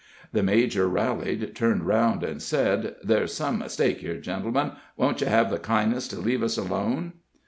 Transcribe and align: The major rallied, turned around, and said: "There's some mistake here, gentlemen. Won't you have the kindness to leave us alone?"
The 0.33 0.41
major 0.41 0.87
rallied, 0.87 1.55
turned 1.55 1.83
around, 1.83 2.23
and 2.23 2.41
said: 2.41 2.95
"There's 3.03 3.35
some 3.35 3.59
mistake 3.59 3.99
here, 3.99 4.17
gentlemen. 4.17 4.71
Won't 4.97 5.21
you 5.21 5.27
have 5.27 5.51
the 5.51 5.59
kindness 5.59 6.07
to 6.07 6.19
leave 6.19 6.41
us 6.41 6.57
alone?" 6.57 7.13